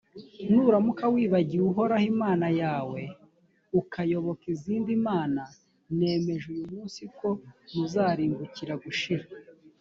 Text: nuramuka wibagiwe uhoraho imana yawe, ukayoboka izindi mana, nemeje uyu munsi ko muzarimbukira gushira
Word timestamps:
nuramuka 0.51 1.05
wibagiwe 1.13 1.65
uhoraho 1.71 2.05
imana 2.13 2.47
yawe, 2.61 3.01
ukayoboka 3.79 4.43
izindi 4.55 4.91
mana, 5.07 5.43
nemeje 5.97 6.45
uyu 6.53 6.65
munsi 6.73 7.01
ko 7.17 7.29
muzarimbukira 7.73 8.73
gushira 8.85 9.25